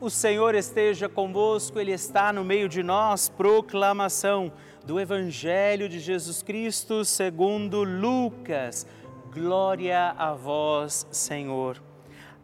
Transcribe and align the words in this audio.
O 0.00 0.08
Senhor 0.08 0.54
esteja 0.54 1.10
convosco, 1.10 1.78
Ele 1.78 1.92
está 1.92 2.32
no 2.32 2.42
meio 2.42 2.70
de 2.70 2.82
nós. 2.82 3.28
Proclamação 3.28 4.50
do 4.86 4.98
Evangelho 4.98 5.90
de 5.90 6.00
Jesus 6.00 6.42
Cristo 6.42 7.04
segundo 7.04 7.84
Lucas. 7.84 8.86
Glória 9.30 10.14
a 10.16 10.32
vós, 10.32 11.06
Senhor. 11.10 11.82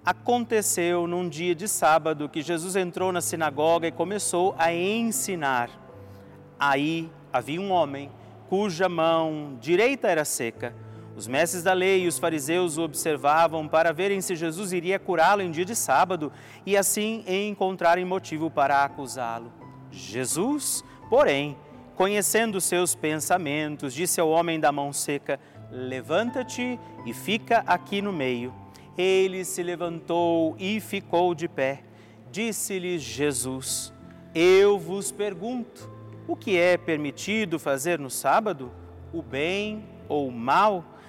Aconteceu 0.04 1.06
num 1.06 1.30
dia 1.30 1.54
de 1.54 1.66
sábado 1.66 2.28
que 2.28 2.42
Jesus 2.42 2.76
entrou 2.76 3.10
na 3.10 3.22
sinagoga 3.22 3.86
e 3.88 3.92
começou 3.92 4.54
a 4.58 4.70
ensinar. 4.74 5.70
Aí 6.60 7.10
havia 7.32 7.58
um 7.58 7.72
homem 7.72 8.10
cuja 8.50 8.86
mão 8.86 9.56
direita 9.58 10.08
era 10.08 10.26
seca. 10.26 10.74
Os 11.16 11.26
mestres 11.26 11.62
da 11.62 11.72
lei 11.72 12.04
e 12.04 12.06
os 12.08 12.18
fariseus 12.18 12.76
o 12.76 12.82
observavam 12.82 13.66
para 13.66 13.90
verem 13.90 14.20
se 14.20 14.36
Jesus 14.36 14.74
iria 14.74 14.98
curá-lo 14.98 15.40
em 15.40 15.50
dia 15.50 15.64
de 15.64 15.74
sábado 15.74 16.30
e 16.66 16.76
assim 16.76 17.24
encontrarem 17.26 18.04
motivo 18.04 18.50
para 18.50 18.84
acusá-lo. 18.84 19.50
Jesus, 19.90 20.84
porém, 21.08 21.56
conhecendo 21.94 22.60
seus 22.60 22.94
pensamentos, 22.94 23.94
disse 23.94 24.20
ao 24.20 24.28
homem 24.28 24.60
da 24.60 24.70
mão 24.70 24.92
seca: 24.92 25.40
Levanta-te 25.70 26.78
e 27.06 27.14
fica 27.14 27.64
aqui 27.66 28.02
no 28.02 28.12
meio. 28.12 28.54
Ele 28.98 29.42
se 29.42 29.62
levantou 29.62 30.54
e 30.58 30.80
ficou 30.80 31.34
de 31.34 31.48
pé. 31.48 31.82
Disse-lhes 32.30 33.00
Jesus: 33.00 33.90
Eu 34.34 34.78
vos 34.78 35.10
pergunto, 35.10 35.90
o 36.28 36.36
que 36.36 36.58
é 36.58 36.76
permitido 36.76 37.58
fazer 37.58 37.98
no 37.98 38.10
sábado? 38.10 38.70
O 39.14 39.22
bem 39.22 39.82
ou 40.10 40.28
o 40.28 40.32
mal? 40.32 40.84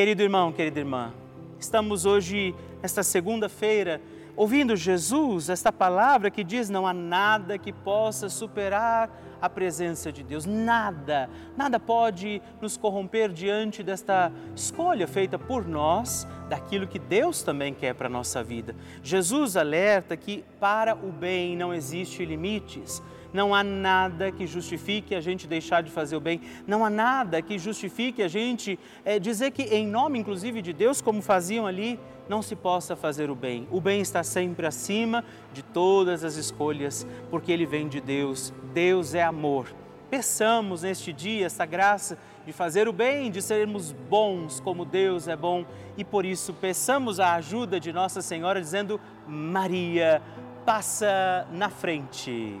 Querido 0.00 0.22
irmão, 0.22 0.50
querida 0.50 0.80
irmã, 0.80 1.12
estamos 1.58 2.06
hoje, 2.06 2.54
esta 2.82 3.02
segunda-feira, 3.02 4.00
ouvindo 4.34 4.74
Jesus, 4.74 5.50
esta 5.50 5.70
palavra 5.70 6.30
que 6.30 6.42
diz: 6.42 6.70
não 6.70 6.86
há 6.86 6.94
nada 6.94 7.58
que 7.58 7.70
possa 7.70 8.30
superar 8.30 9.10
a 9.42 9.50
presença 9.50 10.10
de 10.10 10.22
Deus, 10.22 10.46
nada, 10.46 11.28
nada 11.54 11.78
pode 11.78 12.40
nos 12.62 12.78
corromper 12.78 13.28
diante 13.30 13.82
desta 13.82 14.32
escolha 14.56 15.06
feita 15.06 15.38
por 15.38 15.68
nós, 15.68 16.26
daquilo 16.48 16.86
que 16.86 16.98
Deus 16.98 17.42
também 17.42 17.74
quer 17.74 17.94
para 17.94 18.06
a 18.06 18.10
nossa 18.10 18.42
vida. 18.42 18.74
Jesus 19.02 19.54
alerta 19.54 20.16
que 20.16 20.42
para 20.58 20.94
o 20.94 21.12
bem 21.12 21.54
não 21.58 21.74
existe 21.74 22.24
limites. 22.24 23.02
Não 23.32 23.54
há 23.54 23.62
nada 23.62 24.32
que 24.32 24.46
justifique 24.46 25.14
a 25.14 25.20
gente 25.20 25.46
deixar 25.46 25.82
de 25.82 25.90
fazer 25.90 26.16
o 26.16 26.20
bem. 26.20 26.40
Não 26.66 26.84
há 26.84 26.90
nada 26.90 27.40
que 27.40 27.58
justifique 27.58 28.22
a 28.22 28.28
gente 28.28 28.78
é, 29.04 29.18
dizer 29.18 29.50
que, 29.52 29.62
em 29.62 29.86
nome 29.86 30.18
inclusive 30.18 30.60
de 30.60 30.72
Deus, 30.72 31.00
como 31.00 31.22
faziam 31.22 31.66
ali, 31.66 31.98
não 32.28 32.42
se 32.42 32.54
possa 32.54 32.94
fazer 32.94 33.30
o 33.30 33.34
bem. 33.34 33.66
O 33.70 33.80
bem 33.80 34.00
está 34.00 34.22
sempre 34.22 34.66
acima 34.66 35.24
de 35.52 35.62
todas 35.62 36.24
as 36.24 36.36
escolhas, 36.36 37.06
porque 37.28 37.50
ele 37.50 37.66
vem 37.66 37.88
de 37.88 38.00
Deus. 38.00 38.52
Deus 38.72 39.14
é 39.14 39.22
amor. 39.22 39.66
Peçamos 40.08 40.82
neste 40.82 41.12
dia 41.12 41.46
essa 41.46 41.64
graça 41.64 42.18
de 42.44 42.52
fazer 42.52 42.88
o 42.88 42.92
bem, 42.92 43.30
de 43.30 43.40
sermos 43.40 43.92
bons 43.92 44.58
como 44.58 44.84
Deus 44.84 45.28
é 45.28 45.36
bom 45.36 45.64
e 45.96 46.04
por 46.04 46.24
isso 46.24 46.52
peçamos 46.52 47.20
a 47.20 47.34
ajuda 47.34 47.78
de 47.78 47.92
Nossa 47.92 48.20
Senhora, 48.20 48.60
dizendo: 48.60 49.00
Maria, 49.26 50.20
passa 50.64 51.46
na 51.52 51.68
frente 51.68 52.60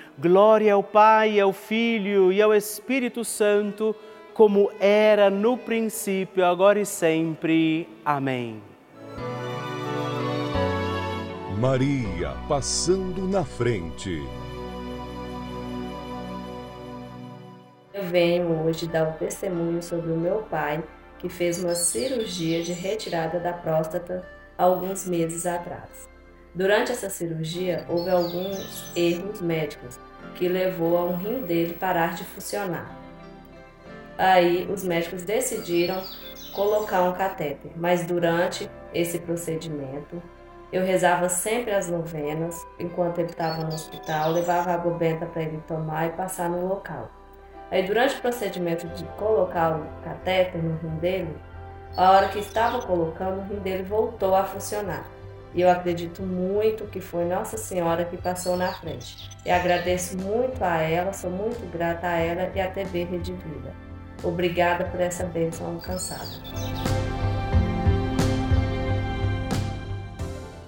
Glória 0.21 0.75
ao 0.75 0.83
Pai, 0.83 1.39
ao 1.39 1.51
Filho 1.51 2.31
e 2.31 2.39
ao 2.39 2.53
Espírito 2.53 3.25
Santo, 3.25 3.95
como 4.35 4.71
era 4.79 5.31
no 5.31 5.57
princípio, 5.57 6.45
agora 6.45 6.79
e 6.79 6.85
sempre. 6.85 7.89
Amém. 8.05 8.61
Maria 11.57 12.35
passando 12.47 13.27
na 13.27 13.43
frente. 13.43 14.21
Eu 17.91 18.03
venho 18.03 18.63
hoje 18.63 18.85
dar 18.85 19.07
o 19.07 19.09
um 19.09 19.13
testemunho 19.13 19.81
sobre 19.81 20.11
o 20.11 20.17
meu 20.17 20.43
pai, 20.43 20.83
que 21.17 21.29
fez 21.29 21.63
uma 21.63 21.73
cirurgia 21.73 22.61
de 22.61 22.73
retirada 22.73 23.39
da 23.39 23.53
próstata 23.53 24.23
alguns 24.55 25.07
meses 25.07 25.47
atrás. 25.47 26.07
Durante 26.53 26.91
essa 26.91 27.09
cirurgia, 27.09 27.85
houve 27.89 28.11
alguns 28.11 28.95
erros 28.95 29.41
médicos 29.41 29.97
que 30.35 30.47
levou 30.47 30.97
a 30.97 31.05
um 31.05 31.15
rim 31.15 31.41
dele 31.41 31.73
parar 31.73 32.15
de 32.15 32.23
funcionar. 32.23 32.97
Aí 34.17 34.67
os 34.71 34.83
médicos 34.83 35.23
decidiram 35.23 36.01
colocar 36.53 37.03
um 37.03 37.13
catéter, 37.13 37.71
mas 37.75 38.05
durante 38.05 38.69
esse 38.93 39.19
procedimento 39.19 40.21
eu 40.71 40.85
rezava 40.85 41.27
sempre 41.27 41.71
as 41.71 41.89
novenas 41.89 42.65
enquanto 42.79 43.19
ele 43.19 43.29
estava 43.29 43.63
no 43.63 43.73
hospital, 43.73 44.31
levava 44.31 44.71
água 44.71 44.93
benta 44.93 45.25
para 45.25 45.43
ele 45.43 45.61
tomar 45.67 46.07
e 46.07 46.11
passar 46.11 46.49
no 46.49 46.67
local. 46.67 47.09
Aí 47.69 47.83
durante 47.83 48.15
o 48.15 48.21
procedimento 48.21 48.87
de 48.89 49.03
colocar 49.17 49.77
o 49.77 50.03
catéter 50.03 50.61
no 50.61 50.77
rim 50.77 50.97
dele, 50.97 51.35
a 51.95 52.11
hora 52.11 52.29
que 52.29 52.39
estava 52.39 52.81
colocando, 52.81 53.39
o 53.39 53.43
rim 53.43 53.59
dele 53.59 53.83
voltou 53.83 54.35
a 54.35 54.43
funcionar. 54.43 55.05
E 55.53 55.61
eu 55.61 55.69
acredito 55.69 56.21
muito 56.21 56.85
que 56.85 57.01
foi 57.01 57.25
Nossa 57.25 57.57
Senhora 57.57 58.05
que 58.05 58.15
passou 58.15 58.55
na 58.55 58.71
frente. 58.71 59.29
E 59.45 59.51
agradeço 59.51 60.17
muito 60.17 60.63
a 60.63 60.77
ela, 60.81 61.11
sou 61.11 61.29
muito 61.29 61.69
grata 61.71 62.07
a 62.07 62.17
ela 62.17 62.51
e 62.55 62.61
à 62.61 62.69
TV 62.69 63.03
Rede 63.03 63.33
Vida. 63.33 63.73
Obrigada 64.23 64.85
por 64.85 65.01
essa 65.01 65.25
bênção 65.25 65.67
alcançada. 65.67 66.29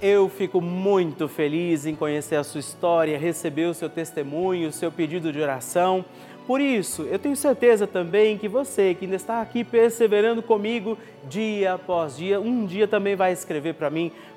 Eu 0.02 0.28
fico 0.28 0.60
muito 0.60 1.30
feliz 1.30 1.86
em 1.86 1.96
conhecer 1.96 2.36
a 2.36 2.44
sua 2.44 2.60
história, 2.60 3.18
receber 3.18 3.68
o 3.68 3.74
seu 3.74 3.90
testemunho, 3.90 4.68
o 4.68 4.72
seu 4.74 4.92
pedido 4.92 5.32
de 5.32 5.40
oração. 5.40 6.04
Por 6.46 6.60
isso, 6.60 7.04
eu 7.04 7.18
tenho 7.18 7.38
certeza 7.38 7.88
também 7.88 8.38
que 8.38 8.50
você 8.50 8.94
que 8.94 9.06
ainda 9.06 9.16
está 9.16 9.42
aqui 9.42 9.64
perseverando 9.64 10.44
comigo 10.44 10.98
dia 11.30 11.76
após 11.76 12.18
dia, 12.18 12.42
um 12.42 12.66
dia 12.66 12.86
também 12.86 13.16
vai 13.16 13.32
escrever 13.32 13.76
para 13.76 13.90
mim, 13.90 14.12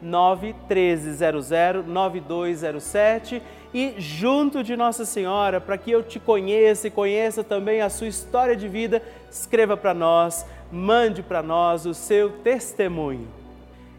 91300 0.00 1.86
9207 1.86 3.42
e 3.74 3.94
junto 3.98 4.62
de 4.62 4.76
Nossa 4.76 5.04
Senhora, 5.04 5.60
para 5.60 5.76
que 5.76 5.90
eu 5.90 6.02
te 6.02 6.18
conheça 6.18 6.88
e 6.88 6.90
conheça 6.90 7.44
também 7.44 7.80
a 7.80 7.90
sua 7.90 8.06
história 8.06 8.56
de 8.56 8.68
vida, 8.68 9.02
escreva 9.30 9.76
para 9.76 9.92
nós, 9.92 10.46
mande 10.70 11.22
para 11.22 11.42
nós 11.42 11.84
o 11.86 11.92
seu 11.92 12.30
testemunho. 12.30 13.28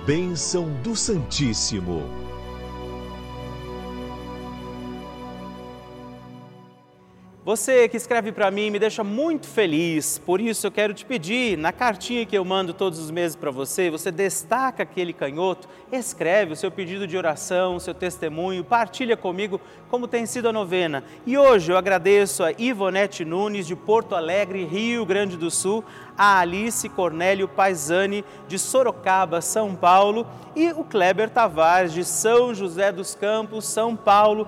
Bênção 0.05 0.69
do 0.83 0.95
Santíssimo. 0.95 2.28
Você 7.49 7.89
que 7.89 7.97
escreve 7.97 8.31
para 8.31 8.51
mim 8.51 8.69
me 8.69 8.77
deixa 8.77 9.03
muito 9.03 9.47
feliz, 9.47 10.19
por 10.19 10.39
isso 10.39 10.67
eu 10.67 10.71
quero 10.71 10.93
te 10.93 11.03
pedir, 11.03 11.57
na 11.57 11.71
cartinha 11.71 12.23
que 12.23 12.37
eu 12.37 12.45
mando 12.45 12.75
todos 12.75 12.99
os 12.99 13.09
meses 13.09 13.35
para 13.35 13.49
você, 13.49 13.89
você 13.89 14.11
destaca 14.11 14.83
aquele 14.83 15.11
canhoto, 15.11 15.67
escreve 15.91 16.53
o 16.53 16.55
seu 16.55 16.69
pedido 16.69 17.07
de 17.07 17.17
oração, 17.17 17.77
o 17.77 17.79
seu 17.79 17.95
testemunho, 17.95 18.63
partilha 18.63 19.17
comigo 19.17 19.59
como 19.89 20.07
tem 20.07 20.27
sido 20.27 20.47
a 20.47 20.53
novena. 20.53 21.03
E 21.25 21.39
hoje 21.39 21.71
eu 21.71 21.77
agradeço 21.79 22.43
a 22.43 22.51
Ivonete 22.55 23.25
Nunes, 23.25 23.65
de 23.65 23.75
Porto 23.75 24.13
Alegre, 24.13 24.63
Rio 24.63 25.03
Grande 25.03 25.35
do 25.35 25.49
Sul, 25.49 25.83
a 26.15 26.37
Alice 26.37 26.87
Cornélio 26.87 27.47
Paisani, 27.47 28.23
de 28.47 28.59
Sorocaba, 28.59 29.41
São 29.41 29.73
Paulo, 29.73 30.27
e 30.55 30.69
o 30.73 30.83
Kleber 30.83 31.31
Tavares, 31.31 31.93
de 31.93 32.05
São 32.05 32.53
José 32.53 32.91
dos 32.91 33.15
Campos, 33.15 33.65
São 33.65 33.95
Paulo, 33.95 34.47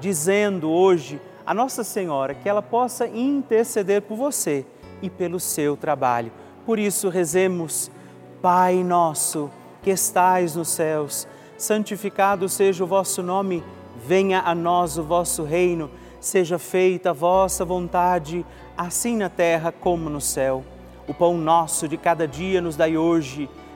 dizendo 0.00 0.70
hoje 0.70 1.20
a 1.46 1.52
Nossa 1.52 1.84
Senhora 1.84 2.34
que 2.34 2.48
ela 2.48 2.62
possa 2.62 3.06
interceder 3.06 4.02
por 4.02 4.16
você 4.16 4.66
e 5.02 5.10
pelo 5.10 5.38
seu 5.38 5.76
trabalho. 5.76 6.32
Por 6.64 6.78
isso, 6.78 7.08
rezemos, 7.08 7.90
Pai 8.40 8.84
nosso 8.84 9.50
que 9.82 9.90
estais 9.90 10.56
nos 10.56 10.68
céus, 10.68 11.28
santificado 11.56 12.48
seja 12.48 12.84
o 12.84 12.86
vosso 12.86 13.22
nome, 13.22 13.62
venha 14.06 14.40
a 14.40 14.54
nós 14.54 14.98
o 14.98 15.02
vosso 15.02 15.44
reino, 15.44 15.90
seja 16.20 16.58
feita 16.58 17.10
a 17.10 17.12
vossa 17.12 17.64
vontade, 17.64 18.44
assim 18.76 19.16
na 19.16 19.28
terra 19.28 19.70
como 19.70 20.08
no 20.08 20.20
céu. 20.20 20.64
O 21.06 21.12
pão 21.12 21.36
nosso 21.36 21.86
de 21.86 21.98
cada 21.98 22.26
dia 22.26 22.62
nos 22.62 22.76
dai 22.76 22.96
hoje. 22.96 23.48